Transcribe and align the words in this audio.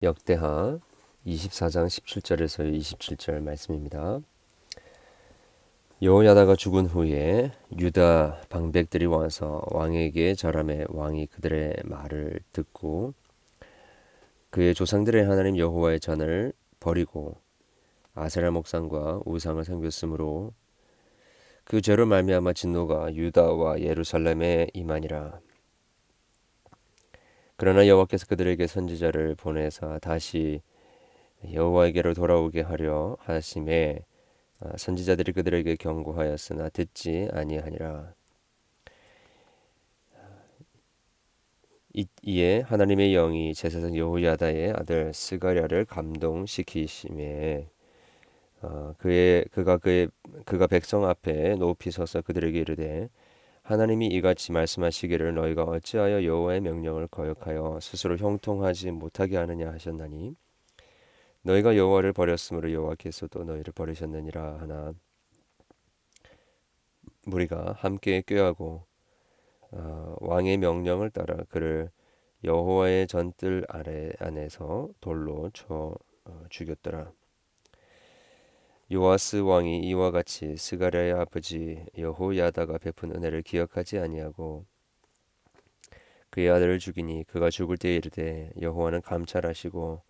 역대하 0.00 0.78
24장 1.26 1.86
17절에서 1.88 2.72
27절 2.72 3.42
말씀입니다. 3.42 4.20
여호야다가 6.00 6.54
죽은 6.54 6.86
후에 6.86 7.50
유다 7.76 8.42
방백들이 8.48 9.06
와서 9.06 9.60
왕에게 9.72 10.36
절함해 10.36 10.84
왕이 10.90 11.26
그들의 11.26 11.78
말을 11.82 12.38
듣고 12.52 13.12
그의 14.50 14.72
조상들의 14.72 15.26
하나님 15.26 15.58
여호와의 15.58 15.98
전을 15.98 16.52
버리고 16.78 17.34
아세라 18.14 18.52
목상과 18.52 19.22
우상을 19.24 19.64
섬겼으므로 19.64 20.52
그 21.64 21.80
죄로 21.80 22.06
말미암아 22.06 22.52
진노가 22.52 23.16
유다와 23.16 23.80
예루살렘에 23.80 24.68
임하니라 24.74 25.40
그러나 27.58 27.88
여호와께서 27.88 28.26
그들에게 28.26 28.68
선지자를 28.68 29.34
보내사 29.34 29.98
다시 29.98 30.62
여호와에게로 31.52 32.14
돌아오게 32.14 32.60
하려 32.62 33.16
하심에 33.20 34.04
아, 34.60 34.76
선지자들이 34.76 35.32
그들에게 35.32 35.74
경고하였으나 35.76 36.68
듣지 36.68 37.28
아니하니라. 37.32 38.14
이에 42.22 42.60
하나님의 42.60 43.12
영이 43.12 43.54
제사장 43.54 43.96
여호야다의 43.96 44.74
아들 44.76 45.12
스가랴를 45.12 45.84
감동시키심에 45.86 47.68
어, 48.62 48.94
그의 48.98 49.44
그가 49.50 49.78
그의 49.78 50.08
그가 50.44 50.68
백성 50.68 51.08
앞에 51.08 51.56
높이 51.56 51.90
서서 51.90 52.22
그들에게 52.22 52.56
이르되 52.60 53.08
하나님이 53.68 54.06
이같이 54.06 54.50
말씀하시기를 54.52 55.34
너희가 55.34 55.62
어찌하여 55.64 56.24
여호와의 56.24 56.62
명령을 56.62 57.06
거역하여 57.08 57.80
스스로 57.82 58.16
형통하지 58.16 58.92
못하게 58.92 59.36
하느냐 59.36 59.70
하셨나니 59.70 60.34
너희가 61.42 61.76
여호와를 61.76 62.14
버렸으므로 62.14 62.72
여호와께서도 62.72 63.44
너희를 63.44 63.74
버리셨느니라 63.74 64.60
하나 64.60 64.94
무리가 67.26 67.74
함께 67.76 68.22
꾀하고 68.26 68.86
어, 69.72 70.16
왕의 70.20 70.56
명령을 70.56 71.10
따라 71.10 71.36
그를 71.50 71.90
여호와의 72.44 73.06
전뜰 73.06 73.66
아래 73.68 74.12
안에서 74.18 74.88
돌로 75.02 75.50
쳐 75.52 75.94
어, 76.24 76.42
죽였더라. 76.48 77.12
요아스 78.90 79.36
왕이 79.36 79.80
이와 79.80 80.10
같이 80.10 80.56
스가랴의 80.56 81.12
아버지 81.12 81.84
여호야다가 81.98 82.78
베푼 82.78 83.12
은혜를 83.12 83.42
기억하지 83.42 83.98
아니하고 83.98 84.64
그의 86.30 86.48
아들을 86.50 86.78
죽이니 86.78 87.24
그가 87.24 87.50
죽을 87.50 87.76
때에 87.76 87.96
이르되 87.96 88.50
여호와는 88.60 89.02
감찰하시고 89.02 90.00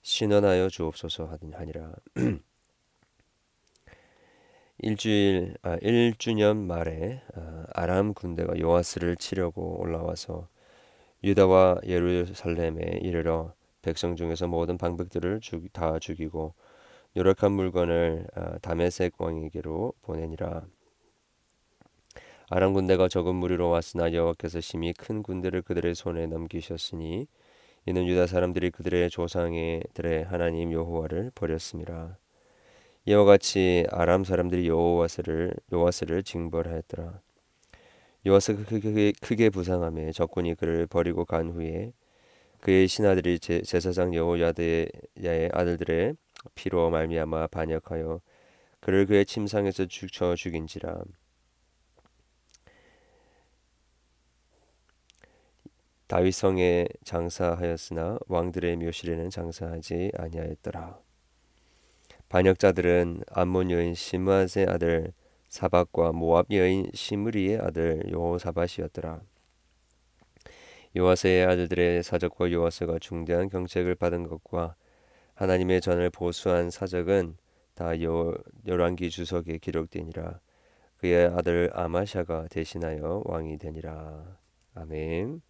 신원하여 0.00 0.70
주옵소서 0.70 1.26
하니라. 1.52 1.92
일주일 4.78 5.56
아 5.60 5.76
1주년 5.76 6.56
말에 6.56 7.20
아, 7.34 7.66
아람 7.74 8.14
군대가 8.14 8.58
요아스를 8.58 9.16
치려고 9.16 9.78
올라와서 9.80 10.48
유다와 11.24 11.80
예루살렘에 11.84 13.00
이르러 13.02 13.52
백성 13.82 14.16
중에서 14.16 14.46
모든 14.46 14.78
방백들을 14.78 15.40
다 15.72 15.98
죽이고 15.98 16.54
노력한 17.14 17.52
물건을 17.52 18.26
아, 18.34 18.58
다메섹 18.58 19.14
왕에게로 19.18 19.92
보내니라. 20.02 20.66
아람 22.50 22.72
군대가 22.72 23.08
적은 23.08 23.34
무리로 23.34 23.68
왔으나 23.68 24.12
여호와께서 24.12 24.60
심히 24.60 24.92
큰 24.92 25.22
군대를 25.22 25.62
그들의 25.62 25.94
손에 25.94 26.26
넘기셨으니 26.26 27.26
이는 27.86 28.06
유다 28.06 28.26
사람들이 28.26 28.70
그들의 28.70 29.10
조상들의 29.10 30.24
하나님 30.24 30.72
여호와를 30.72 31.32
버렸습니다. 31.34 32.18
이와 33.04 33.24
같이 33.24 33.86
아람 33.90 34.24
사람들이 34.24 34.68
여호와스를 34.68 35.54
여호와스를 35.72 36.22
징벌하였더라. 36.22 37.20
여호와스가 38.26 38.64
크게, 38.64 39.12
크게 39.20 39.50
부상함에 39.50 40.12
적군이 40.12 40.54
그를 40.54 40.86
버리고 40.86 41.24
간 41.24 41.48
후에 41.48 41.92
그의 42.60 42.88
신하들이 42.88 43.38
제, 43.38 43.62
제사장 43.62 44.14
여호야드의 44.14 44.88
아들들의 45.52 46.14
피로 46.54 46.90
말미암아 46.90 47.48
반역하여 47.48 48.20
그를 48.80 49.06
그의 49.06 49.26
침상에서 49.26 49.86
죽쳐 49.86 50.34
죽인지라. 50.34 51.02
다윗 56.06 56.32
성에 56.32 56.86
장사하였으나 57.04 58.18
왕들의 58.28 58.76
묘실에는 58.76 59.28
장사하지 59.28 60.12
아니하였더라. 60.16 60.98
반역자들은 62.30 63.24
암몬 63.30 63.70
여인 63.70 63.94
시므앗의 63.94 64.66
아들 64.68 65.12
사박과 65.48 66.12
모압 66.12 66.46
여인 66.52 66.90
시므리의 66.94 67.58
아들 67.58 68.10
요사밭이었더라. 68.10 69.20
요아스의 70.96 71.44
아들들의 71.44 72.02
사적과 72.02 72.50
요아스가 72.52 72.98
중대한 72.98 73.50
경책을 73.50 73.94
받은 73.94 74.28
것과 74.28 74.76
하나님의 75.38 75.80
전을 75.80 76.10
보수한 76.10 76.68
사적은 76.68 77.36
다 77.74 78.02
요, 78.02 78.34
열왕기 78.66 79.08
주석에 79.08 79.58
기록되니라. 79.58 80.40
그의 80.96 81.26
아들 81.28 81.70
아마샤가 81.74 82.48
대신하여 82.48 83.22
왕이 83.24 83.56
되니라. 83.58 84.36
아멘. 84.74 85.40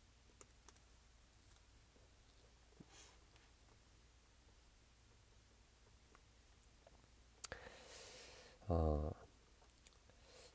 어, 8.67 9.11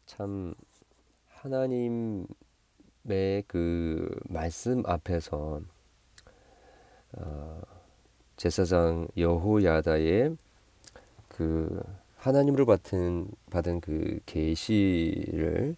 참 0.05 0.53
하나님의 1.29 2.27
그 3.47 4.15
말씀 4.29 4.83
앞에서 4.85 5.61
어, 7.13 7.72
제사장 8.43 9.07
여호야다의 9.15 10.35
그 11.29 11.81
하나님으로 12.17 12.65
받은 12.65 13.31
받은 13.49 13.79
그 13.79 14.19
계시를 14.25 15.77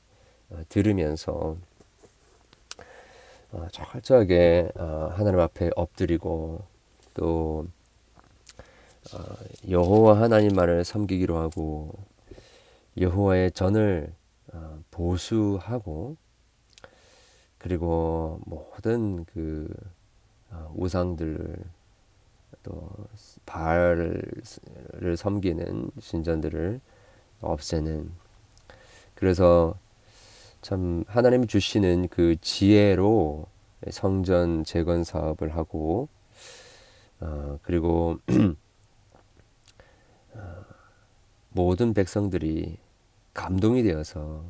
어, 0.49 0.61
들으면서 0.67 1.57
어, 3.51 3.67
철저하게 3.71 4.71
어, 4.77 5.13
하나님 5.13 5.41
앞에 5.41 5.69
엎드리고 5.75 6.63
또 7.13 7.67
여호와 9.69 10.19
하나님만을 10.21 10.85
섬기기로 10.85 11.37
하고 11.37 11.93
여호와의 12.99 13.51
전을 13.51 14.11
보수하고 14.89 16.17
그리고 17.59 18.39
모든 18.43 19.23
그 19.25 19.71
우상들을 20.73 21.74
또 22.63 22.89
바알을 23.45 24.23
섬기는 25.17 25.91
신전들을 25.99 26.81
없애는. 27.41 28.11
그래서 29.13 29.75
참 30.61 31.03
하나님이 31.07 31.47
주시는 31.47 32.09
그 32.09 32.35
지혜로 32.41 33.45
성전 33.91 34.63
재건 34.63 35.03
사업을 35.03 35.55
하고 35.55 36.09
어, 37.19 37.59
그리고 37.61 38.17
어, 40.33 40.65
모든 41.49 41.93
백성들이 41.93 42.77
감동이 43.33 43.83
되어서 43.83 44.43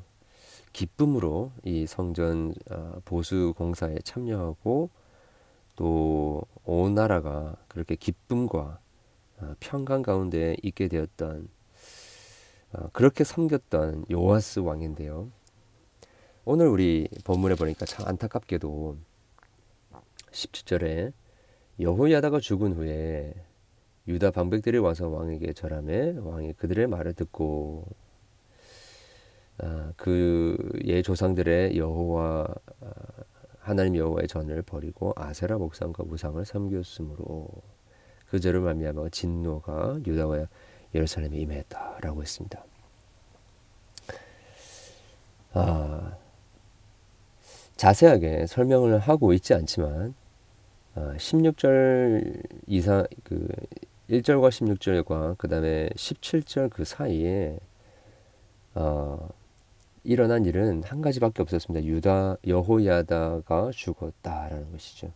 기쁨으로 0.73 1.51
이 1.63 1.85
성전 1.85 2.53
어, 2.69 3.01
보수 3.05 3.53
공사에 3.55 3.97
참여하고 4.03 4.89
또 5.75 6.45
온 6.65 6.95
나라가 6.95 7.55
그렇게 7.67 7.95
기쁨과 7.95 8.79
어, 9.37 9.55
평강 9.59 10.01
가운데 10.01 10.55
있게 10.63 10.87
되었던 10.87 11.47
어, 12.73 12.89
그렇게 12.91 13.23
섬겼던 13.23 14.05
요아스 14.11 14.59
왕인데요. 14.59 15.31
오늘 16.43 16.67
우리 16.67 17.07
본문에 17.23 17.55
보니까 17.55 17.85
참 17.85 18.07
안타깝게도 18.07 18.97
17절에 20.31 21.13
여호야다가 21.79 22.39
죽은 22.39 22.73
후에 22.73 23.33
유다 24.07 24.31
방백들이 24.31 24.77
와서 24.77 25.07
왕에게 25.07 25.53
절함에 25.53 26.17
왕이 26.17 26.53
그들의 26.53 26.87
말을 26.87 27.13
듣고 27.13 27.85
아, 29.57 29.93
그의 29.97 31.01
조상들의 31.03 31.77
여호와 31.77 32.47
아, 32.81 32.93
하나님 33.65 33.95
여호와의 33.95 34.27
전을 34.27 34.61
버리고 34.61 35.11
아세라 35.15 35.57
목상과 35.57 36.03
무상을 36.03 36.45
섬겼으므로 36.45 37.47
그 38.29 38.39
죄를 38.39 38.59
말미암아 38.59 39.09
진노가 39.09 40.01
유다와 40.05 40.45
예루살렘에 40.93 41.35
임했다라고 41.39 42.21
했습니다. 42.21 42.63
아, 45.53 46.15
자세하게 47.75 48.45
설명을 48.45 48.99
하고 48.99 49.33
있지 49.33 49.55
않지만 49.55 50.13
16절 50.93 52.35
어, 52.37 52.57
이사 52.67 53.03
그 53.23 53.47
1절과 54.11 54.49
16절과 54.49 55.39
그 55.39 55.47
다음에 55.47 55.89
17절 55.95 56.69
그 56.69 56.85
사이에 56.85 57.57
어, 58.75 59.27
일어난 60.05 60.45
일은 60.45 60.83
한 60.83 61.01
가지밖에 61.01 61.41
없었습니다. 61.41 61.85
유다 61.85 62.37
여호야다가 62.45 63.71
죽었다라는 63.73 64.71
것이죠. 64.71 65.11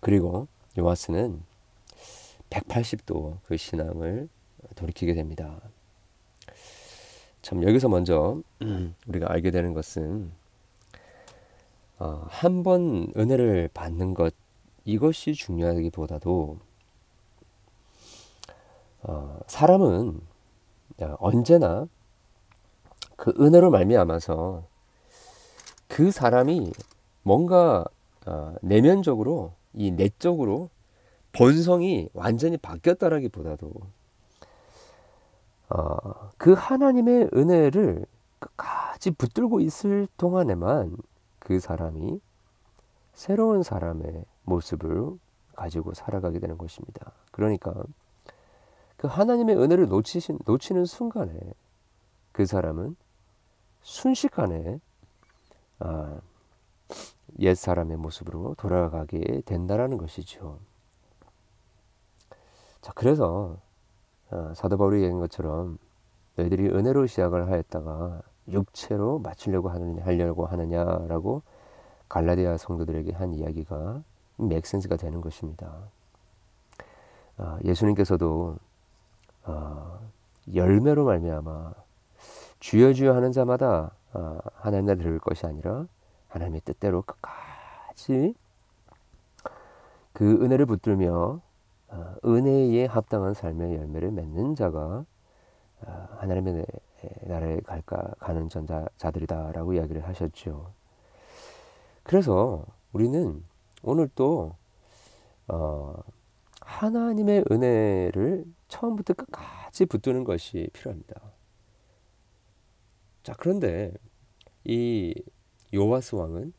그리고 0.00 0.46
요아스는 0.78 1.42
180도 2.50 3.38
그 3.44 3.56
신앙을 3.56 4.28
돌이키게 4.76 5.14
됩니다. 5.14 5.60
참 7.42 7.62
여기서 7.62 7.88
먼저 7.88 8.40
우리가 9.06 9.32
알게 9.32 9.50
되는 9.50 9.74
것은 9.74 10.32
어, 11.98 12.24
한번 12.28 13.12
은혜를 13.16 13.70
받는 13.74 14.14
것 14.14 14.34
이것이 14.84 15.34
중요하기보다도 15.34 16.58
어, 19.02 19.40
사람은 19.46 20.20
언제나 21.18 21.88
그 23.16 23.32
은혜로 23.38 23.70
말미암아서 23.70 24.64
그 25.88 26.10
사람이 26.10 26.72
뭔가 27.22 27.84
어, 28.26 28.54
내면적으로 28.62 29.52
이 29.72 29.90
내적으로 29.90 30.70
본성이 31.32 32.08
완전히 32.12 32.56
바뀌었다라기보다도 32.56 33.72
어, 35.68 36.30
그 36.36 36.52
하나님의 36.52 37.30
은혜를 37.34 38.06
끝까지 38.38 39.12
붙들고 39.12 39.60
있을 39.60 40.06
동안에만 40.16 40.96
그 41.38 41.60
사람이 41.60 42.20
새로운 43.14 43.62
사람의 43.62 44.24
모습을 44.44 45.18
가지고 45.54 45.94
살아가게 45.94 46.38
되는 46.38 46.58
것입니다. 46.58 47.12
그러니까 47.30 47.72
그 48.96 49.08
하나님의 49.08 49.56
은혜를 49.56 49.88
놓치신, 49.88 50.40
놓치는 50.44 50.84
순간에 50.84 51.32
그 52.32 52.46
사람은 52.46 52.96
순식간에 53.86 54.80
아, 55.78 56.18
옛 57.38 57.54
사람의 57.54 57.96
모습으로 57.98 58.54
돌아가게 58.56 59.42
된다라는 59.46 59.96
것이죠. 59.96 60.58
자, 62.80 62.92
그래서 62.96 63.58
어, 64.30 64.52
사도 64.56 64.76
바울이 64.76 65.02
얘기한 65.02 65.20
것처럼 65.20 65.78
너희들이 66.34 66.66
은혜로 66.66 67.06
시작을 67.06 67.48
하였다가 67.48 68.22
육체로 68.48 69.20
맞추려고 69.20 69.68
하느냐 69.68 70.04
하려고 70.04 70.46
하느냐라고 70.46 71.42
갈라디아 72.08 72.56
성도들에게 72.56 73.12
한 73.12 73.34
이야기가 73.34 74.02
맥센스가 74.36 74.96
되는 74.96 75.20
것입니다. 75.20 75.72
어, 77.38 77.58
예수님께서도 77.64 78.56
어, 79.44 80.00
열매로 80.52 81.04
말미암아 81.04 81.85
주여 82.60 82.92
주여 82.92 83.14
하는 83.14 83.32
자마다 83.32 83.92
어, 84.12 84.38
하나님 84.54 84.86
나라 84.86 84.98
들을 84.98 85.18
것이 85.18 85.46
아니라 85.46 85.86
하나님의 86.28 86.62
뜻대로 86.64 87.02
끝까지 87.02 88.34
그 90.12 90.42
은혜를 90.42 90.66
붙들며 90.66 91.40
어, 91.88 92.14
은혜에 92.24 92.86
합당한 92.86 93.34
삶의 93.34 93.76
열매를 93.76 94.10
맺는 94.10 94.54
자가 94.54 95.04
어, 95.82 96.08
하나님의 96.18 96.66
나라에 97.22 97.60
갈까 97.60 98.14
가는 98.18 98.48
전자들이다라고 98.48 99.74
이야기를 99.74 100.06
하셨죠. 100.08 100.72
그래서 102.02 102.64
우리는 102.92 103.44
오늘 103.82 104.08
또 104.14 104.56
어, 105.48 105.94
하나님의 106.60 107.44
은혜를 107.50 108.44
처음부터 108.68 109.14
끝까지 109.14 109.86
붙드는 109.86 110.24
것이 110.24 110.68
필요합니다. 110.72 111.20
자 113.26 113.34
그런데 113.36 113.92
이 114.62 115.12
요아스 115.74 116.14
왕은 116.14 116.52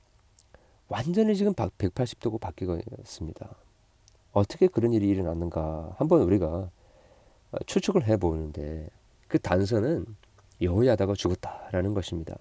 완전히 0.90 1.34
지금 1.34 1.54
180도고 1.54 2.42
바뀌었습니다. 2.42 3.56
어떻게 4.34 4.68
그런 4.68 4.92
일이 4.92 5.08
일어났는가 5.08 5.96
한번 5.96 6.24
우리가 6.24 6.70
추측을 7.68 8.06
해보는데 8.06 8.90
그 9.30 9.40
단서는 9.40 10.06
여호야다가 10.62 11.14
죽었다라는 11.14 11.94
것입니다. 11.94 12.36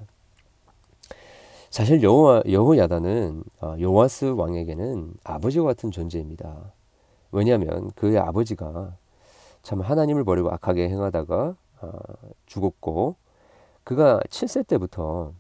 사실 1.71 2.03
여호 2.03 2.43
여호야다는 2.51 3.45
어, 3.61 3.77
요아스 3.79 4.25
왕에게는 4.25 5.15
아버지와 5.23 5.67
같은 5.67 5.93
존재입니다. 5.93 6.73
왜냐하면 7.31 7.93
그의 7.93 8.19
아버지가 8.19 8.97
참 9.63 9.81
하나님을 9.83 10.25
버리고 10.25 10.51
악하게 10.51 10.89
행하다가 10.89 11.55
어, 11.83 11.93
죽었고 12.47 13.15
그가 13.87 14.19
7세 14.31 14.67
때부터 14.67 15.33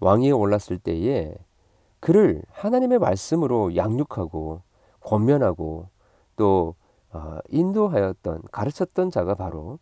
왕위에 0.00 0.30
올랐을 0.30 0.78
때에 0.82 1.34
그를 2.00 2.42
하나님의 2.50 2.98
말씀으로 2.98 3.76
양육하고 3.76 4.62
권면하고 5.00 5.88
또 6.36 6.76
어, 7.10 7.38
인도하였던 7.50 8.44
가르쳤던 8.50 9.10
자가 9.10 9.34
바로 9.34 9.78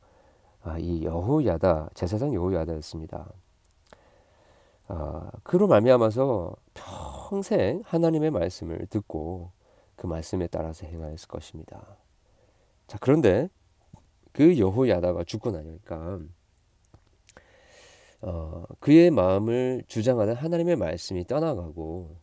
어, 0.64 0.74
이 0.78 1.04
여호야다 1.04 1.90
제사장 1.94 2.34
여호야다였습니다. 2.34 3.24
어, 4.88 5.28
그로 5.44 5.68
말미암아서 5.68 6.56
평생 6.74 7.82
하나님의 7.84 8.32
말씀을 8.32 8.84
듣고 8.90 9.52
그 9.94 10.08
말씀에 10.08 10.48
따라서 10.48 10.88
행하였을 10.88 11.28
것입니다. 11.28 11.80
자 12.88 12.98
그런데 13.00 13.48
그 14.32 14.58
여호야다가 14.58 15.22
죽고 15.22 15.52
나니까 15.52 16.18
어, 18.22 18.64
그의 18.78 19.10
마음을 19.10 19.82
주장하는 19.88 20.34
하나님의 20.34 20.76
말씀이 20.76 21.26
떠나가고 21.26 22.20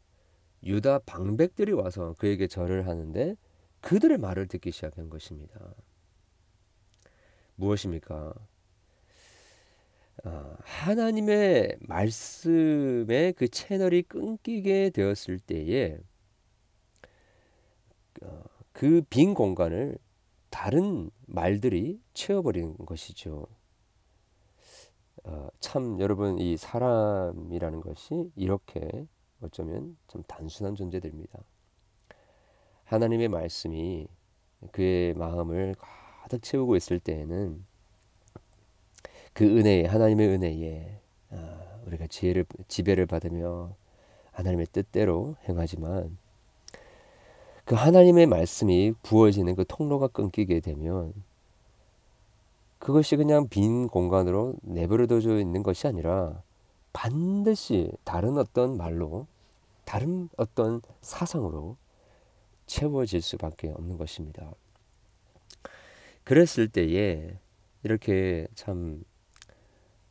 유다 0.64 1.00
방백들이 1.00 1.74
와서 1.74 2.16
그에게 2.18 2.48
절을 2.48 2.88
하는데 2.88 3.36
그들의 3.82 4.18
말을 4.18 4.48
듣기 4.48 4.72
시작한 4.72 5.10
것입니다. 5.10 5.60
무엇입니까? 7.56 8.34
어, 10.26 10.56
하나님의 10.60 11.78
말씀의 11.82 13.34
그 13.34 13.48
채널이 13.48 14.04
끊기게 14.04 14.92
되었을 14.92 15.40
때에 15.40 15.98
어, 18.22 18.44
그빈 18.72 19.34
공간을 19.34 19.98
다른 20.50 21.10
말들이 21.26 22.02
채워버리는 22.14 22.78
것이죠. 22.86 23.48
어, 25.24 25.48
참 25.60 26.00
여러분 26.00 26.40
이 26.40 26.58
사람이라는 26.58 27.82
것이 27.82 28.32
이렇게 28.36 29.08
어쩌면 29.42 29.98
좀 30.08 30.24
단순한 30.28 30.76
존재들입니다. 30.76 31.40
하나님의 32.86 33.28
말씀이 33.28 34.08
그의 34.72 35.14
마음을 35.14 35.76
가득 35.78 36.42
채우고 36.42 36.76
있을 36.76 37.00
때에는 37.00 37.66
그 39.34 39.46
은혜에 39.46 39.86
하나님의 39.86 40.28
은혜에 40.28 41.00
아, 41.32 41.80
우리가 41.86 42.08
지혜를 42.08 42.46
지배를 42.68 43.06
받으며 43.06 43.76
하나님의 44.32 44.68
뜻대로 44.72 45.36
행하지만 45.48 46.18
그 47.66 47.76
하나님의 47.76 48.26
말씀이 48.26 48.94
부어지는 49.04 49.56
그 49.56 49.64
통로가 49.68 50.08
끊기게 50.08 50.60
되면 50.60 51.14
그것이 52.80 53.18
그냥 53.18 53.48
빈 53.50 53.88
공간으로 53.88 54.56
내버려둬져 54.62 55.40
있는 55.40 55.64
것이 55.64 55.86
아니라 55.86 56.42
반드시 56.94 57.92
다른 58.04 58.38
어떤 58.38 58.78
말로 58.78 59.28
다른 59.86 60.30
어떤 60.38 60.82
사상으로 61.02 61.78
채워질 62.66 63.22
수밖에 63.22 63.70
없는 63.72 63.98
것입니다. 63.98 64.54
그랬을 66.24 66.68
때에 66.68 67.38
이렇게 67.84 68.48
참 68.56 69.04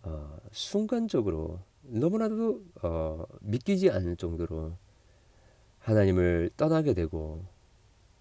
어, 0.03 0.37
순간적으로 0.53 1.61
너무나도 1.83 2.63
어, 2.83 3.25
믿기지 3.41 3.91
않을 3.91 4.17
정도로 4.17 4.73
하나님을 5.79 6.51
떠나게 6.57 6.93
되고 6.93 7.45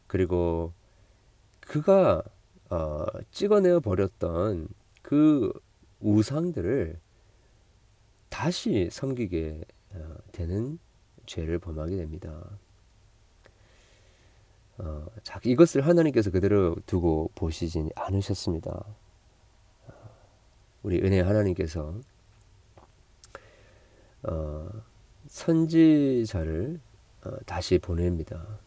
그리고 0.05 0.73
그가 1.59 2.23
어, 2.69 3.05
찍어내어 3.31 3.79
버렸던 3.79 4.67
그 5.01 5.51
우상들을 5.99 6.99
다시 8.29 8.89
섬기게 8.91 9.61
어, 9.93 10.15
되는 10.31 10.79
죄를 11.25 11.59
범하게 11.59 11.95
됩니다. 11.95 12.59
어, 14.77 15.05
자, 15.23 15.39
이것을 15.43 15.87
하나님께서 15.87 16.29
그대로 16.29 16.75
두고 16.85 17.31
보시지 17.35 17.89
않으셨습니다. 17.95 18.71
어, 18.71 19.93
우리 20.83 21.01
은혜 21.01 21.21
하나님께서 21.21 21.95
어, 24.23 24.69
선지자를 25.27 26.79
어, 27.23 27.37
다시 27.45 27.79
보냅니다. 27.79 28.59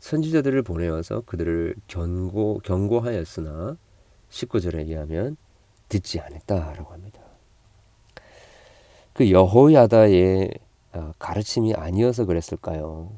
선지자들을 0.00 0.62
보내어서 0.62 1.22
그들을 1.22 1.74
경고 1.86 2.60
경고하였으나 2.64 3.76
19절에 4.30 4.86
의하면 4.86 5.36
듣지 5.88 6.20
않았다라고 6.20 6.92
합니다. 6.92 7.20
그 9.12 9.30
여호야다의 9.30 10.50
어, 10.92 11.12
가르침이 11.18 11.74
아니어서 11.74 12.24
그랬을까요? 12.24 13.10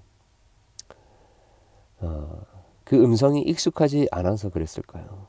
어, 1.98 2.42
그 2.84 2.96
음성이 2.96 3.42
익숙하지 3.42 4.08
않아서 4.10 4.48
그랬을까요? 4.48 5.26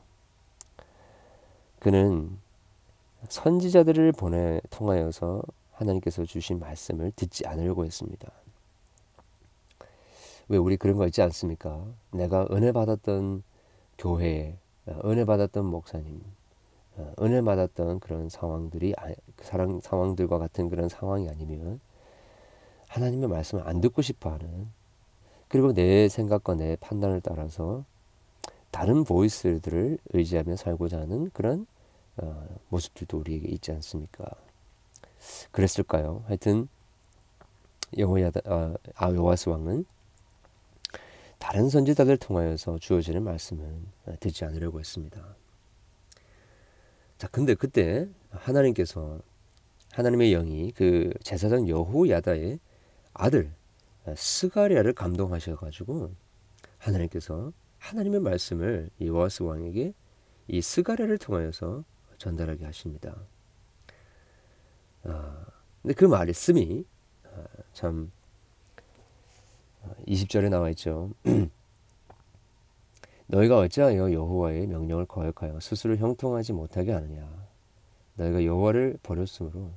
그는 1.78 2.38
선지자들을 3.28 4.12
보내 4.12 4.60
통하여서 4.70 5.42
하나님께서 5.72 6.24
주신 6.24 6.58
말씀을 6.58 7.12
듣지 7.14 7.46
않으려고 7.46 7.84
했습니다. 7.84 8.30
왜 10.48 10.58
우리 10.58 10.76
그런 10.76 10.96
거 10.96 11.06
있지 11.06 11.22
않습니까? 11.22 11.84
내가 12.10 12.46
은혜 12.50 12.72
받았던 12.72 13.42
교회, 13.98 14.56
은혜 15.04 15.24
받았던 15.24 15.64
목사님, 15.64 16.22
은혜 17.20 17.42
받았던 17.42 18.00
그런 18.00 18.28
상황들이 18.28 18.94
아, 18.98 19.12
사랑 19.40 19.80
상황들과 19.80 20.38
같은 20.38 20.68
그런 20.68 20.88
상황이 20.88 21.28
아니면 21.28 21.80
하나님의 22.88 23.28
말씀을 23.28 23.66
안 23.66 23.80
듣고 23.80 24.02
싶어하는 24.02 24.68
그리고 25.48 25.72
내 25.72 26.08
생각과 26.08 26.54
내 26.54 26.76
판단을 26.76 27.20
따라서 27.20 27.84
다른 28.70 29.04
보이스들을 29.04 29.98
의지하며 30.12 30.56
살고자 30.56 31.00
하는 31.00 31.30
그런 31.30 31.66
어, 32.16 32.46
모습들도 32.68 33.18
우리에게 33.18 33.48
있지 33.48 33.72
않습니까? 33.72 34.24
그랬을까요? 35.50 36.24
하여튼 36.26 36.68
여호야다 37.96 38.40
아, 38.46 38.74
아 38.96 39.12
요아스 39.12 39.48
왕은 39.48 39.84
다른 41.42 41.68
선지자들 41.68 42.18
통하여서 42.18 42.78
주어지는 42.78 43.24
말씀을 43.24 43.74
듣지 44.20 44.44
않으려고 44.44 44.78
했습니다. 44.78 45.34
자, 47.18 47.26
근데 47.26 47.56
그때 47.56 48.08
하나님께서 48.30 49.18
하나님의 49.90 50.30
영이 50.30 50.70
그 50.70 51.12
제사장 51.24 51.68
여호야다의 51.68 52.60
아들 53.12 53.52
스가리아를 54.16 54.92
감동하셔 54.92 55.56
가지고 55.56 56.14
하나님께서 56.78 57.52
하나님의 57.78 58.20
말씀을 58.20 58.90
이 59.00 59.08
요아스 59.08 59.42
왕에게 59.42 59.94
이 60.46 60.62
스가리아를 60.62 61.18
통하여서 61.18 61.82
전달하게 62.18 62.66
하십니다. 62.66 63.16
아, 65.02 65.44
근데 65.82 65.94
그 65.94 66.04
말씀이 66.04 66.84
아, 67.24 67.44
참 67.72 68.12
20절에 70.12 70.48
나와 70.50 70.68
있죠. 70.70 71.10
너희가 73.26 73.58
어찌하여 73.58 74.12
여호와의 74.12 74.66
명령을 74.66 75.06
거역하여 75.06 75.60
스스로 75.60 75.96
형통하지 75.96 76.52
못하게 76.52 76.92
하느냐? 76.92 77.26
너희가 78.16 78.44
여호와를 78.44 78.98
버렸으므로 79.02 79.70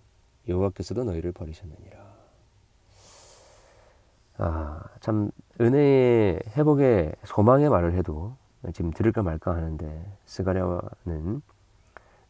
여호와께서도 0.47 1.05
너희를 1.05 1.31
버리셨느니라. 1.31 2.05
아, 4.37 4.83
참 4.99 5.31
은혜의 5.61 6.41
회복의 6.57 7.13
소망의 7.23 7.69
말을 7.69 7.93
해도 7.93 8.35
지금 8.73 8.91
들을까 8.91 9.23
말까 9.23 9.55
하는데 9.55 10.17
스가랴는 10.25 11.41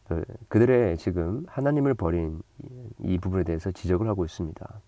그, 0.06 0.24
그들의 0.46 0.98
지금 0.98 1.44
하나님을 1.48 1.94
버린 1.94 2.40
이 3.00 3.18
부분에 3.18 3.42
대해서 3.42 3.72
지적을 3.72 4.06
하고 4.06 4.24
있습니다. 4.24 4.80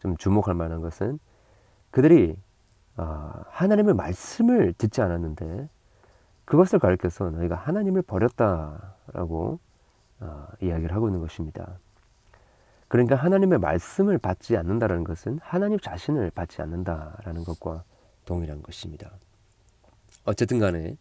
좀 0.00 0.16
주목할 0.16 0.54
만한 0.54 0.80
것은 0.80 1.18
그들이 1.94 2.34
아, 2.96 3.44
하나님의 3.50 3.94
말씀을 3.94 4.72
듣지 4.72 5.00
않았는데 5.00 5.68
그것을 6.44 6.80
가르쳐서 6.80 7.30
너희가 7.30 7.54
하나님을 7.54 8.02
버렸다라고 8.02 9.60
아, 10.18 10.48
이야기를 10.60 10.92
하고 10.92 11.06
있는 11.06 11.20
것입니다. 11.20 11.78
그러니까 12.88 13.14
하나님의 13.14 13.60
말씀을 13.60 14.18
받지 14.18 14.56
않는다라는 14.56 15.04
것은 15.04 15.38
하나님 15.40 15.78
자신을 15.78 16.32
받지 16.32 16.60
않는다라는 16.62 17.44
것과 17.44 17.84
동일한 18.24 18.60
것입니다. 18.60 19.12
어쨌든 20.24 20.58
간에 20.58 20.96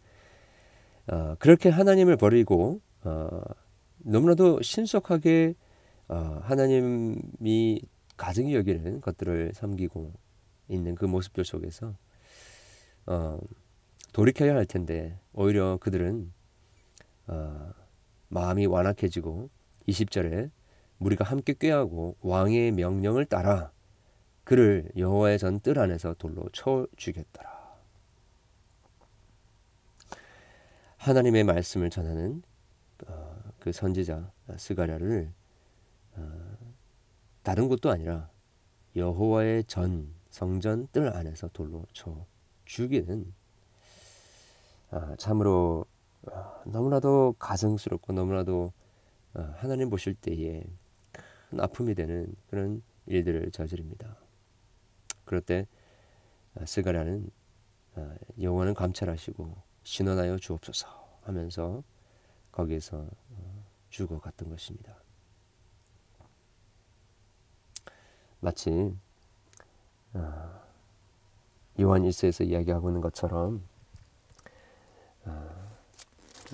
어, 1.07 1.35
그렇게 1.39 1.69
하나님을 1.69 2.17
버리고 2.17 2.81
어, 3.03 3.41
너무나도 3.97 4.61
신속하게 4.61 5.55
어, 6.09 6.39
하나님이 6.43 7.81
가증히 8.15 8.53
여기는 8.53 9.01
것들을 9.01 9.53
섬기고 9.55 10.22
있는 10.67 10.95
그 10.95 11.05
모습들 11.05 11.45
속에서 11.45 11.95
어, 13.05 13.39
돌이켜야 14.13 14.55
할 14.55 14.65
텐데 14.65 15.19
오히려 15.33 15.77
그들은 15.81 16.31
어, 17.27 17.71
마음이 18.29 18.65
완악해지고 18.65 19.49
20절에 19.87 20.51
우리가 20.99 21.25
함께 21.25 21.53
꾀하고 21.53 22.15
왕의 22.21 22.71
명령을 22.71 23.25
따라 23.25 23.71
그를 24.43 24.89
여호와의 24.97 25.39
전 25.39 25.59
뜰 25.59 25.79
안에서 25.79 26.15
돌로 26.15 26.49
쳐 26.51 26.87
죽였더라. 26.97 27.53
하나님의 30.97 31.43
말씀을 31.43 31.89
전하는 31.89 32.43
어, 33.07 33.41
그 33.59 33.71
선지자 33.71 34.31
스가랴를 34.57 35.31
어, 36.15 36.57
다른 37.41 37.67
곳도 37.67 37.91
아니라 37.91 38.29
여호와의 38.95 39.65
전 39.65 40.13
성전 40.33 40.87
뜰 40.91 41.15
안에서 41.15 41.47
돌로 41.49 41.85
쳐 41.93 42.25
죽이는 42.65 43.31
아, 44.89 45.15
참으로 45.19 45.85
아, 46.25 46.59
너무나도 46.65 47.35
가증스럽고 47.37 48.13
너무나도 48.13 48.73
아, 49.35 49.53
하나님 49.57 49.91
보실 49.91 50.15
때에 50.15 50.63
큰 51.51 51.59
아픔이 51.59 51.93
되는 51.93 52.33
그런 52.47 52.81
일들을 53.05 53.51
저지릅니다. 53.51 54.17
그럴 55.23 55.39
때 55.39 55.67
아, 56.55 56.65
스가랴는 56.65 57.29
아, 57.93 58.15
여호와는 58.41 58.73
감찰하시고 58.73 59.55
신원하여 59.83 60.39
주옵소서 60.39 60.87
하면서 61.21 61.83
거기에서 62.51 63.07
어, 63.29 63.65
죽어갔던 63.91 64.49
것입니다. 64.49 64.95
마치 68.39 68.71
어, 68.71 69.02
요한 70.15 72.03
1서에서 72.03 72.47
이야기하고 72.47 72.89
있는 72.89 73.01
것처럼 73.01 73.63
어, 75.25 75.71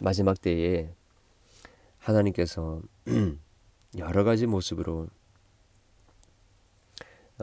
마지막 0.01 0.39
때에 0.39 0.93
하나님께서 1.97 2.81
여러 3.97 4.23
가지 4.23 4.45
모습으로 4.45 5.07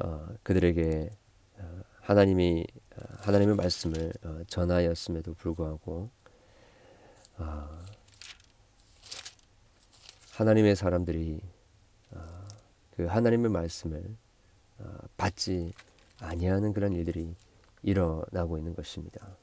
어, 0.03 0.29
그들에게 0.43 1.11
어, 1.59 1.81
하나님이 2.01 2.67
어, 2.97 3.03
하나님의 3.19 3.57
말씀을 3.57 4.13
어, 4.23 4.41
전하였음에도 4.47 5.35
불구하고 5.35 6.09
어, 7.39 7.85
하나님의 10.33 10.77
사람들이 10.77 11.41
어, 12.13 12.21
그 12.97 13.05
하나님의 13.05 13.51
말씀을 13.51 14.17
어, 14.79 14.99
받지 15.17 15.73
아니하는 16.21 16.73
그런 16.73 16.93
일들이 16.93 17.35
일어나고 17.83 18.59
있는 18.59 18.75
것입니다. 18.75 19.37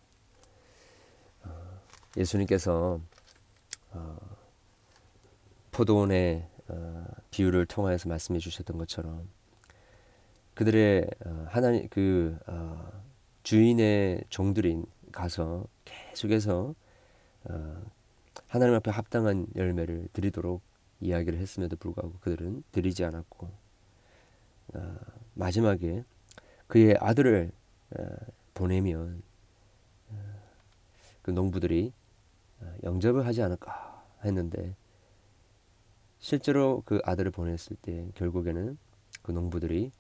어, 1.44 1.80
예수님께서 2.18 3.00
어, 3.92 4.18
포도원의 5.72 6.48
어, 6.70 7.06
비유를 7.32 7.66
통하여서 7.66 8.10
말씀해 8.10 8.40
주셨던 8.40 8.78
것처럼 8.78 9.30
그들의 10.54 11.10
어, 11.26 11.46
하나님 11.50 11.88
그 11.90 12.38
어, 12.48 12.92
주인의 13.44 14.24
종들이 14.30 14.84
가서 15.12 15.66
계속해서 15.86 16.76
어, 17.46 17.84
하나님 18.48 18.76
앞에 18.76 18.92
합당한 18.92 19.48
열매를 19.56 20.08
드리도록 20.14 20.62
이야기를 21.02 21.40
했음에도 21.40 21.76
불구하고 21.76 22.18
그들은 22.20 22.64
드리지 22.72 23.04
않았고 23.04 23.50
어, 24.76 24.96
마지막에 25.34 26.04
그의 26.68 26.98
아들을 27.00 27.52
어, 27.92 28.06
보내면 28.54 29.22
어, 30.10 30.16
그 31.22 31.32
농부들이 31.32 31.94
어, 32.62 32.76
영접을 32.84 33.26
하지 33.26 33.42
않을까 33.42 34.04
했는데 34.24 34.76
실제로 36.20 36.82
그 36.86 37.02
아들을 37.04 37.32
보냈을 37.32 37.76
때 37.82 38.08
결국에는 38.16 38.78
그 39.22 39.32
농부들이 39.32 39.92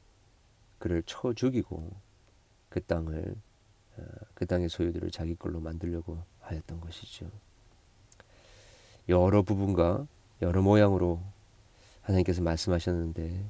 그를 0.79 1.03
쳐 1.05 1.33
죽이고 1.33 1.91
그 2.69 2.81
땅을 2.81 3.35
그 4.33 4.45
땅의 4.45 4.69
소유들을 4.69 5.11
자기 5.11 5.35
걸로 5.35 5.59
만들려고 5.59 6.23
하였던 6.41 6.79
것이죠. 6.81 7.29
여러 9.09 9.41
부분과 9.41 10.07
여러 10.41 10.61
모양으로 10.61 11.21
하나님께서 12.01 12.41
말씀하셨는데 12.41 13.45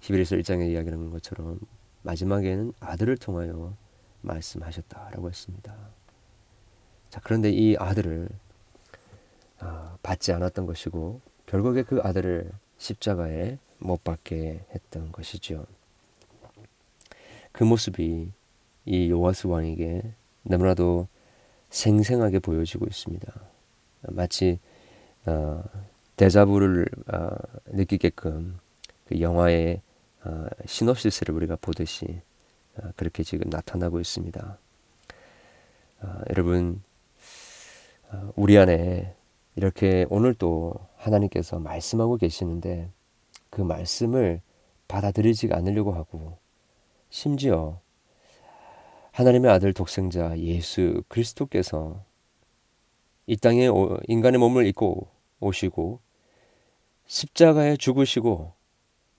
히브리서 0.00 0.36
1장에 0.36 0.70
이야기하는 0.70 1.10
것처럼 1.10 1.58
마지막에는 2.06 2.72
아들을 2.78 3.16
통하여 3.16 3.76
말씀하셨다라고 4.22 5.28
했습니다. 5.28 5.74
자, 7.10 7.20
그런데 7.22 7.50
이 7.50 7.76
아들을 7.76 8.28
아, 9.58 9.96
받지 10.02 10.32
않았던 10.32 10.66
것이고 10.66 11.20
결국에 11.46 11.82
그 11.82 12.00
아들을 12.02 12.50
십자가에 12.78 13.58
못 13.78 14.04
박게 14.04 14.64
했던 14.72 15.10
것이죠. 15.10 15.66
그 17.52 17.64
모습이 17.64 18.30
이 18.84 19.10
요하스 19.10 19.48
왕에게 19.48 20.02
너무나도 20.42 21.08
생생하게 21.70 22.38
보여지고 22.38 22.86
있습니다. 22.86 23.32
마치 24.02 24.60
어, 25.24 25.64
데자부를 26.16 26.86
어, 27.12 27.28
느끼게끔 27.66 28.58
그 29.06 29.20
영화의 29.20 29.80
어, 29.80 29.85
시놉시스를 30.66 31.34
우리가 31.34 31.56
보듯이 31.56 32.20
어, 32.76 32.90
그렇게 32.96 33.22
지금 33.22 33.48
나타나고 33.50 34.00
있습니다. 34.00 34.58
어, 36.02 36.20
여러분 36.30 36.82
어, 38.10 38.32
우리 38.36 38.58
안에 38.58 39.14
이렇게 39.56 40.06
오늘 40.10 40.34
또 40.34 40.74
하나님께서 40.96 41.58
말씀하고 41.58 42.16
계시는데 42.16 42.90
그 43.50 43.62
말씀을 43.62 44.40
받아들이지 44.88 45.48
않으려고 45.52 45.92
하고 45.92 46.38
심지어 47.08 47.80
하나님의 49.12 49.50
아들 49.50 49.72
독생자 49.72 50.38
예수 50.38 51.02
그리스도께서 51.08 52.04
이 53.26 53.36
땅에 53.36 53.68
인간의 54.08 54.38
몸을 54.38 54.66
입고 54.66 55.08
오시고 55.40 56.00
십자가에 57.06 57.76
죽으시고 57.76 58.55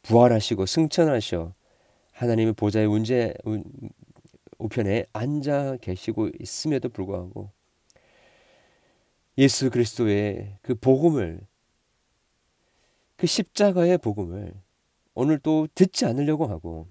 부활하시고 0.08 0.66
승천하셔 0.66 1.54
하나님의 2.14 2.54
보좌의 2.54 2.88
운제 2.88 3.34
우편에 4.58 5.06
앉아 5.12 5.78
계시고 5.82 6.30
있음에도 6.40 6.88
불구하고 6.90 7.52
예수 9.38 9.70
그리스도의 9.70 10.58
그 10.62 10.76
복음을 10.76 11.42
그 13.18 13.28
십자가의 13.28 13.98
복음을 13.98 14.54
오늘 15.14 15.40
또 15.40 15.68
듣지 15.76 16.06
않으려고 16.06 16.48
하고 16.48 16.88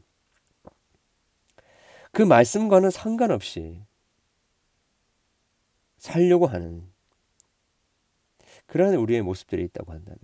그 2.12 2.20
말씀과는 2.22 2.90
상관없이 2.90 3.82
살려고 5.96 6.46
하는 6.46 6.86
그러한 8.66 8.94
우리의 8.94 9.22
모습들이 9.22 9.64
있다고 9.64 9.92
한다면 9.92 10.18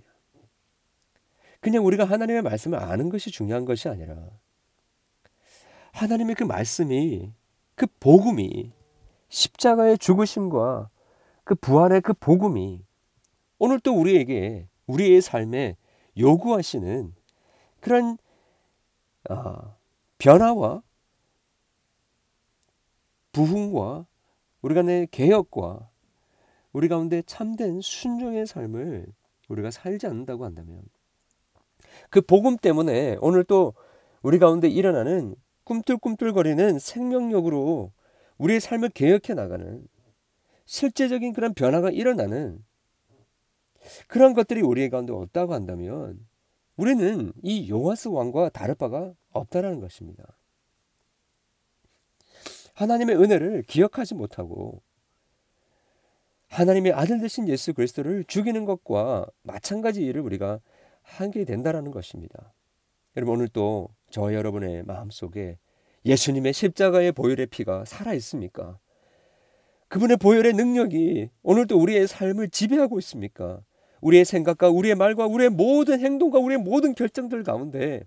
그냥 1.62 1.86
우리가 1.86 2.04
하나님의 2.04 2.42
말씀을 2.42 2.76
아는 2.76 3.08
것이 3.08 3.30
중요한 3.30 3.64
것이 3.64 3.88
아니라 3.88 4.16
하나님의 5.92 6.34
그 6.34 6.42
말씀이 6.42 7.32
그 7.76 7.86
복음이 8.00 8.72
십자가의 9.28 9.96
죽으심과 9.98 10.90
그 11.44 11.54
부활의 11.54 12.00
그 12.00 12.14
복음이 12.14 12.84
오늘 13.60 13.78
또 13.78 13.94
우리에게 13.94 14.68
우리의 14.86 15.22
삶에 15.22 15.76
요구하시는 16.18 17.14
그런 17.78 18.18
아, 19.30 19.76
변화와 20.18 20.82
부흥과 23.30 24.06
우리 24.62 24.74
간의 24.74 25.06
개혁과 25.12 25.88
우리 26.72 26.88
가운데 26.88 27.22
참된 27.22 27.80
순종의 27.80 28.46
삶을 28.46 29.06
우리가 29.46 29.70
살지 29.70 30.08
않는다고 30.08 30.44
한다면 30.44 30.82
그 32.12 32.20
복음 32.20 32.58
때문에 32.58 33.16
오늘 33.22 33.42
또 33.42 33.72
우리 34.22 34.38
가운데 34.38 34.68
일어나는 34.68 35.34
꿈틀꿈틀거리는 35.64 36.78
생명력으로 36.78 37.90
우리의 38.36 38.60
삶을 38.60 38.90
개혁해 38.90 39.32
나가는 39.32 39.82
실제적인 40.66 41.32
그런 41.32 41.54
변화가 41.54 41.90
일어나는 41.90 42.62
그런 44.08 44.34
것들이 44.34 44.60
우리 44.60 44.90
가운데 44.90 45.14
없다고 45.14 45.54
한다면 45.54 46.20
우리는 46.76 47.32
이 47.42 47.70
요하스 47.70 48.08
왕과 48.08 48.50
다를 48.50 48.74
바가 48.74 49.14
없다라는 49.30 49.80
것입니다. 49.80 50.22
하나님의 52.74 53.16
은혜를 53.16 53.62
기억하지 53.62 54.16
못하고 54.16 54.82
하나님의 56.48 56.92
아들 56.92 57.20
되신 57.20 57.48
예수 57.48 57.72
그리스도를 57.72 58.24
죽이는 58.24 58.66
것과 58.66 59.26
마찬가지 59.42 60.04
일을 60.04 60.20
우리가 60.20 60.60
하게 61.02 61.44
된다라는 61.44 61.90
것입니다. 61.90 62.52
여러분 63.16 63.36
오늘 63.36 63.48
또 63.48 63.88
저와 64.10 64.34
여러분의 64.34 64.84
마음속에 64.84 65.58
예수님의 66.04 66.52
십자가의 66.52 67.12
보혈의 67.12 67.46
피가 67.46 67.84
살아 67.84 68.14
있습니까? 68.14 68.78
그분의 69.88 70.16
보혈의 70.16 70.54
능력이 70.54 71.28
오늘도 71.42 71.78
우리의 71.78 72.06
삶을 72.06 72.48
지배하고 72.48 72.98
있습니까? 73.00 73.62
우리의 74.00 74.24
생각과 74.24 74.70
우리의 74.70 74.94
말과 74.94 75.26
우리의 75.26 75.50
모든 75.50 76.00
행동과 76.00 76.38
우리의 76.38 76.58
모든 76.58 76.94
결정들 76.94 77.42
가운데 77.44 78.02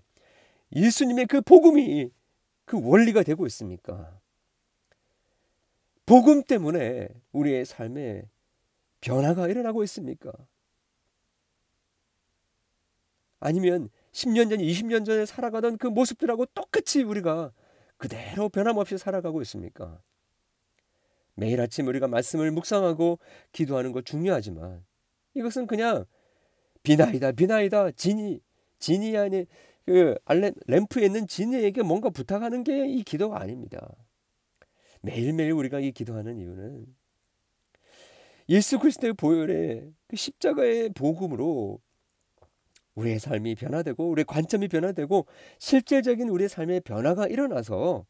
예수님의 0.74 1.26
그 1.26 1.40
복음이 1.40 2.10
그 2.64 2.80
원리가 2.82 3.22
되고 3.22 3.46
있습니까? 3.46 4.18
복음 6.04 6.42
때문에 6.42 7.08
우리의 7.32 7.64
삶에 7.64 8.22
변화가 9.00 9.48
일어나고 9.48 9.82
있습니까? 9.84 10.32
아니면 13.46 13.88
10년 14.10 14.50
전, 14.50 14.58
20년 14.58 15.06
전에 15.06 15.24
살아가던 15.24 15.78
그 15.78 15.86
모습들하고 15.86 16.46
똑같이 16.46 17.04
우리가 17.04 17.52
그대로 17.96 18.48
변함없이 18.48 18.98
살아가고 18.98 19.40
있습니까? 19.42 20.02
매일 21.34 21.60
아침 21.60 21.86
우리가 21.86 22.08
말씀을 22.08 22.50
묵상하고 22.50 23.20
기도하는 23.52 23.92
것 23.92 24.04
중요하지만 24.04 24.84
이것은 25.34 25.68
그냥 25.68 26.06
비나이다 26.82 27.32
비나이다 27.32 27.92
진이 27.92 28.40
진이 28.80 29.16
아니 29.16 29.46
그 29.84 30.16
알레 30.24 30.50
램프에 30.66 31.04
있는 31.06 31.28
진이에게 31.28 31.82
뭔가 31.82 32.10
부탁하는 32.10 32.64
게 32.64 32.84
이 32.88 33.04
기도가 33.04 33.40
아닙니다. 33.40 33.94
매일매일 35.02 35.52
우리가 35.52 35.78
이 35.78 35.92
기도하는 35.92 36.38
이유는 36.38 36.86
예수 38.48 38.80
그리스도의 38.80 39.12
보혈의 39.12 39.92
그 40.08 40.16
십자가의 40.16 40.90
복음으로 40.94 41.80
우리의 42.96 43.18
삶이 43.18 43.54
변화되고 43.54 44.08
우리의 44.08 44.24
관점이 44.24 44.68
변화되고 44.68 45.26
실질적인 45.58 46.28
우리의 46.28 46.48
삶의 46.48 46.80
변화가 46.80 47.28
일어나서 47.28 48.06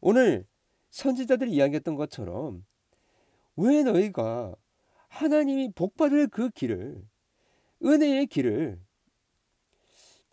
오늘 0.00 0.46
선지자들이 0.90 1.52
이야기했던 1.52 1.94
것처럼 1.94 2.64
왜 3.56 3.82
너희가 3.82 4.54
하나님이 5.08 5.72
복받을 5.74 6.28
그 6.28 6.50
길을 6.50 7.06
은혜의 7.84 8.26
길을 8.26 8.80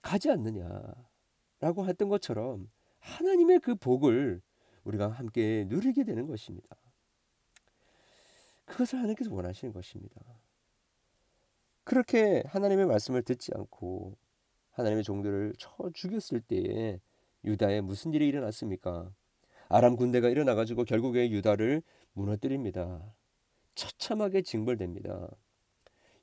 가지 0.02 0.32
않느냐라고 0.32 1.86
했던 1.88 2.10
것처럼 2.10 2.70
하나님의 3.00 3.60
그 3.60 3.76
복을 3.76 4.42
우리가 4.84 5.10
함께 5.10 5.66
누리게 5.68 6.04
되는 6.04 6.28
것입니다. 6.28 6.76
그것을 8.66 9.00
하나님께서 9.00 9.34
원하시는 9.34 9.74
것입니다. 9.74 10.22
그렇게 11.92 12.42
하나님의 12.48 12.86
말씀을 12.86 13.22
듣지 13.22 13.52
않고 13.54 14.16
하나님의 14.72 15.04
종들을 15.04 15.56
쳐 15.58 15.76
죽였을 15.94 16.40
때에 16.40 17.02
유다에 17.44 17.82
무슨 17.82 18.14
일이 18.14 18.30
일어났습니까? 18.30 19.12
아람 19.68 19.98
군대가 19.98 20.30
일어나 20.30 20.56
가지고 20.56 20.86
결국에 20.86 21.30
유다를 21.30 21.84
무너뜨립니다. 22.14 23.14
처참하게 23.76 24.42
징벌됩니다. 24.44 25.32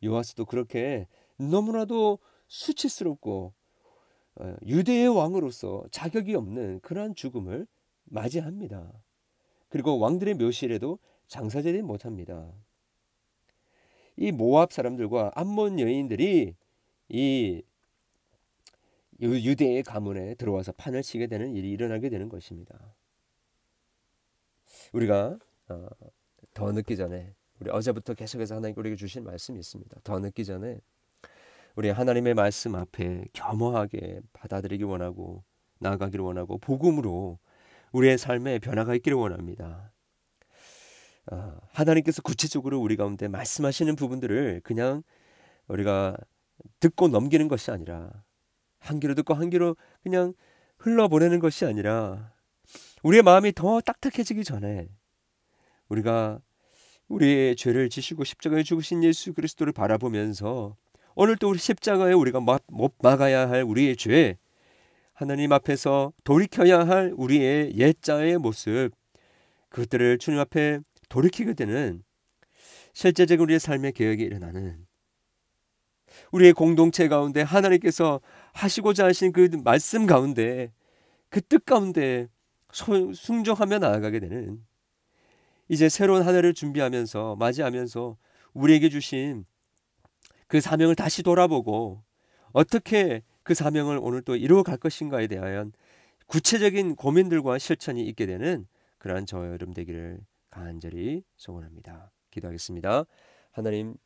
요아스도 0.02 0.46
그렇게 0.46 1.07
너무나도 1.37 2.18
수치스럽고 2.46 3.52
어, 4.37 4.57
유대의 4.64 5.09
왕으로서 5.09 5.85
자격이 5.90 6.35
없는 6.35 6.81
그러한 6.81 7.14
죽음을 7.14 7.66
맞이합니다. 8.04 8.90
그리고 9.68 9.98
왕들의 9.98 10.33
묘실에도 10.37 10.98
장사되지 11.26 11.83
못합니다. 11.83 12.54
이 14.18 14.33
모압 14.33 14.72
사람들과 14.72 15.31
암몬 15.37 15.78
여인들이 15.78 16.54
이 17.09 17.62
유대의 19.20 19.85
가문에 19.85 20.35
들어와서 20.35 20.72
판을 20.72 21.02
치게 21.02 21.28
되는 21.28 21.54
일이 21.54 21.70
일어나게 21.70 22.09
되는 22.09 22.28
것입니다. 22.28 22.76
우리가 24.92 25.38
어, 25.68 25.88
더 26.52 26.72
늦기 26.72 26.96
전에 26.96 27.35
우리 27.61 27.70
어제부터 27.70 28.14
계속해서 28.14 28.57
하나님 28.57 28.76
우리에게 28.76 28.96
주신 28.96 29.22
말씀이 29.22 29.59
있습니다. 29.59 30.00
더 30.02 30.18
늦기 30.18 30.44
전에 30.44 30.81
우리 31.76 31.90
하나님의 31.90 32.35
말씀 32.35 32.74
앞에 32.74 33.24
겸허하게 33.33 34.20
받아들이기 34.33 34.83
원하고 34.83 35.44
나아가기를 35.78 36.24
원하고 36.24 36.59
복음으로 36.59 37.38
우리의 37.92 38.18
삶에 38.18 38.59
변화가 38.59 38.96
있기를 38.96 39.16
원합니다. 39.16 39.92
어, 41.30 41.58
하나님께서 41.72 42.22
구체적으로 42.22 42.80
우리 42.80 42.96
가운데 42.96 43.28
말씀하시는 43.28 43.96
부분들을 43.96 44.62
그냥 44.64 45.02
우리가 45.68 46.16
듣고 46.80 47.08
넘기는 47.08 47.46
것이 47.48 47.70
아니라 47.70 48.10
한 48.78 49.00
귀로 49.00 49.14
듣고 49.14 49.34
한 49.34 49.50
귀로 49.50 49.76
그냥 50.02 50.32
흘러보내는 50.78 51.40
것이 51.40 51.64
아니라 51.66 52.32
우리의 53.02 53.22
마음이 53.22 53.52
더 53.52 53.80
딱딱해지기 53.80 54.44
전에 54.44 54.88
우리가 55.88 56.40
우리의 57.08 57.56
죄를 57.56 57.88
지시고 57.88 58.24
십자가에 58.24 58.62
죽으신 58.62 59.02
예수 59.04 59.32
그리스도를 59.32 59.72
바라보면서 59.72 60.76
오늘 61.14 61.36
또 61.36 61.48
우리 61.48 61.58
십자가에 61.58 62.12
우리가 62.12 62.40
못 62.40 62.94
막아야 63.02 63.48
할 63.48 63.62
우리의 63.62 63.96
죄 63.96 64.38
하나님 65.12 65.52
앞에서 65.52 66.12
돌이켜야 66.22 66.86
할 66.86 67.12
우리의 67.16 67.76
옛자의 67.76 68.38
모습 68.38 68.90
그것들을 69.70 70.18
주님 70.18 70.38
앞에 70.38 70.80
돌이키게 71.09 71.55
되는 71.55 72.03
실제적인 72.92 73.42
우리의 73.44 73.61
삶의 73.61 73.92
개혁이 73.92 74.23
일어나는 74.23 74.87
우리의 76.33 76.53
공동체 76.53 77.09
가운데 77.09 77.42
하나님께서 77.42 78.21
하시고자 78.53 79.07
하신 79.07 79.33
그 79.33 79.49
말씀 79.62 80.07
가운데 80.07 80.73
그 81.31 81.40
뜻 81.40 81.64
가운데 81.64 82.29
순종하며 82.73 83.79
나아가게 83.79 84.21
되는 84.21 84.64
이제 85.68 85.88
새로운 85.88 86.23
한 86.23 86.35
해를 86.35 86.55
준비하면서 86.55 87.37
맞이하면서 87.37 88.16
우리에게 88.55 88.88
주신 88.88 89.44
그 90.47 90.61
사명을 90.61 90.94
다시 90.94 91.23
돌아보고 91.23 92.03
어떻게 92.53 93.23
그 93.42 93.55
사명을 93.55 93.99
오늘 94.01 94.23
또 94.23 94.37
이루어 94.37 94.62
갈 94.62 94.79
것인가에 94.79 95.27
대한 95.27 95.73
구체적인 96.27 96.97
고민들과 96.97 97.59
실천이 97.59 98.05
있게 98.07 98.27
되는 98.27 98.66
그러한 98.99 99.27
저 99.27 99.47
여름 99.47 99.73
되기를 99.73 100.21
간절히 100.59 101.23
소원합니다. 101.37 102.11
기도하겠습니다. 102.31 103.05
하나님 103.53 103.97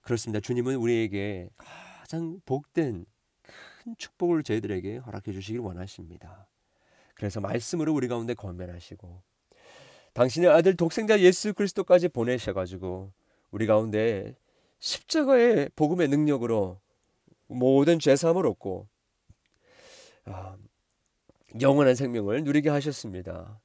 그렇습니다. 0.00 0.40
주님은 0.40 0.76
우리에게 0.76 1.50
가장 1.56 2.40
복된 2.46 3.04
큰 3.42 3.96
축복을 3.98 4.42
저희들에게 4.42 4.96
허락해 4.96 5.32
주시길 5.32 5.60
원하십니다. 5.60 6.48
그래서 7.14 7.40
말씀으로 7.40 7.92
우리 7.92 8.08
가운데 8.08 8.32
권면하시고 8.32 9.22
당신의 10.14 10.50
아들 10.50 10.74
독생자 10.74 11.20
예수 11.20 11.52
그리스도까지 11.52 12.08
보내셔 12.08 12.54
가지고 12.54 13.12
우리 13.50 13.66
가운데 13.66 14.36
십자가의 14.78 15.70
복음의 15.76 16.08
능력으로 16.08 16.80
모든 17.46 17.98
죄 17.98 18.16
사함을 18.16 18.46
얻고 18.46 18.88
아, 20.24 20.56
영원한 21.60 21.94
생명을 21.94 22.44
누리게 22.44 22.70
하셨습니다. 22.70 23.60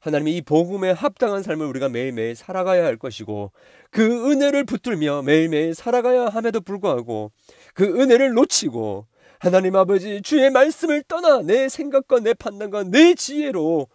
하나님이 0.00 0.38
이 0.38 0.42
복음에 0.42 0.90
합당한 0.90 1.42
삶을 1.42 1.66
우리가 1.66 1.90
매일매일 1.90 2.34
살아가야 2.34 2.84
할 2.84 2.96
것이고 2.96 3.52
그 3.90 4.30
은혜를 4.30 4.64
붙들며 4.64 5.22
매일매일 5.22 5.74
살아가야 5.74 6.26
함에도 6.26 6.60
불구하고 6.60 7.32
그 7.74 7.84
은혜를 7.84 8.32
놓치고 8.32 9.06
하나님 9.38 9.76
아버지 9.76 10.22
주의 10.22 10.50
말씀을 10.50 11.02
떠나 11.02 11.42
내 11.42 11.68
생각과 11.68 12.20
내 12.20 12.34
판단과 12.34 12.84
내 12.84 13.14
지혜로 13.14 13.88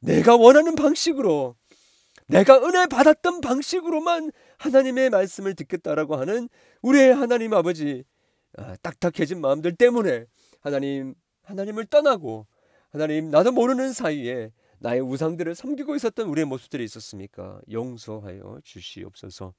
내가 0.00 0.36
원하는 0.36 0.74
방식으로 0.74 1.56
내가 2.28 2.58
은혜 2.58 2.86
받았던 2.86 3.40
방식으로만 3.40 4.32
하나님의 4.58 5.10
말씀을 5.10 5.54
듣겠다라고 5.54 6.16
하는 6.16 6.48
우리의 6.82 7.14
하나님 7.14 7.54
아버지 7.54 8.04
아, 8.58 8.76
딱딱해진 8.82 9.40
마음들 9.40 9.76
때문에 9.76 10.26
하나님 10.60 11.14
하나님을 11.42 11.86
떠나고 11.86 12.46
하나님 12.90 13.30
나도 13.30 13.52
모르는 13.52 13.92
사이에 13.92 14.50
나의 14.82 15.00
우상들을 15.00 15.54
섬기고 15.54 15.94
있었던 15.94 16.26
우리의 16.26 16.44
모습들이 16.44 16.82
있었습니까? 16.84 17.60
용서하여 17.70 18.58
주시옵소서. 18.64 19.54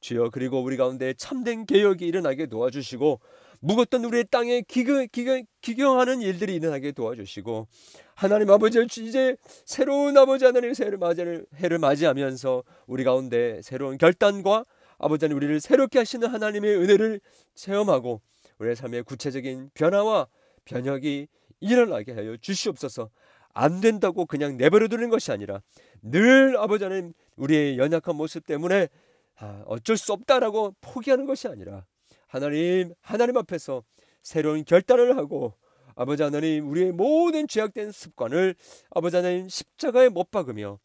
주여 0.00 0.30
그리고 0.30 0.62
우리 0.62 0.76
가운데 0.76 1.14
참된 1.14 1.66
개혁이 1.66 2.06
일어나게 2.06 2.46
도와주시고 2.46 3.20
묵었던 3.58 4.04
우리의 4.04 4.26
땅에 4.30 4.62
기경, 4.62 5.08
기경, 5.10 5.42
기경하는 5.62 6.22
일들이 6.22 6.54
일어나게 6.54 6.92
도와주시고 6.92 7.66
하나님 8.14 8.50
아버지 8.50 8.78
이제 8.80 9.36
새로운 9.64 10.16
아버지 10.16 10.44
하나님 10.44 10.72
새를 10.72 10.96
맞이를 10.96 11.46
해를 11.56 11.78
맞이하면서 11.80 12.62
우리 12.86 13.02
가운데 13.02 13.60
새로운 13.62 13.98
결단과 13.98 14.64
아버지 14.98 15.24
하나님 15.24 15.38
우리를 15.38 15.60
새롭게 15.60 15.98
하시는 15.98 16.28
하나님의 16.28 16.76
은혜를 16.76 17.20
체험하고 17.56 18.20
우리의 18.60 18.76
삶의 18.76 19.02
구체적인 19.02 19.70
변화와 19.74 20.28
변혁이 20.64 21.26
일어나게 21.58 22.12
하여 22.12 22.36
주시옵소서. 22.36 23.10
안 23.58 23.80
된다고 23.80 24.24
그냥 24.26 24.56
내버려 24.56 24.86
두는 24.88 25.08
것이 25.10 25.32
아니라 25.32 25.60
늘 26.02 26.56
아버지 26.58 26.84
하나님 26.84 27.12
우리의 27.36 27.78
연약한 27.78 28.14
모습 28.16 28.46
때문에 28.46 28.88
아, 29.36 29.62
어쩔 29.66 29.96
수 29.96 30.12
없다라고 30.12 30.76
포기하는 30.80 31.26
것이 31.26 31.48
아니라 31.48 31.84
하나님 32.26 32.94
하나님 33.00 33.36
앞에서 33.36 33.82
새로운 34.22 34.64
결단을 34.64 35.16
하고 35.16 35.54
아버지 35.96 36.22
하나님 36.22 36.68
우리의 36.70 36.92
모든 36.92 37.48
죄악된 37.48 37.90
습관을 37.90 38.54
아버지 38.90 39.16
하나님 39.16 39.48
십자가에 39.48 40.08
못 40.08 40.30
박으며 40.30 40.78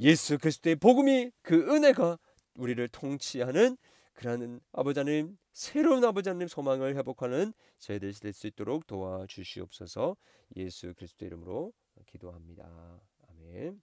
예수 0.00 0.36
그리스도의 0.38 0.76
복음이 0.76 1.30
그 1.42 1.74
은혜가 1.74 2.18
우리를 2.54 2.86
통치하는 2.88 3.76
그러한 4.14 4.60
아버지 4.72 5.00
하나님 5.00 5.38
새로운 5.52 6.04
아버지 6.04 6.28
하나님 6.28 6.48
소망을 6.48 6.96
회복하는 6.96 7.52
저희들이 7.78 8.12
될 8.12 8.32
수 8.34 8.46
있도록 8.46 8.86
도와주시옵소서. 8.86 10.16
예수 10.56 10.92
그리스도 10.94 11.24
이름으로 11.24 11.72
기도합니다. 12.06 13.00
아멘. 13.28 13.80